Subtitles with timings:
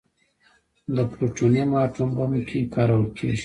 [0.95, 3.39] د پلوټونیم اټوم بم کې کارول کېږي.